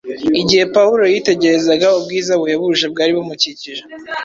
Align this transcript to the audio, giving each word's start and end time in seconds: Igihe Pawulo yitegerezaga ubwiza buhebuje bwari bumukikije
Igihe 0.41 0.63
Pawulo 0.75 1.03
yitegerezaga 1.11 1.87
ubwiza 1.99 2.31
buhebuje 2.39 2.85
bwari 2.93 3.11
bumukikije 3.17 3.83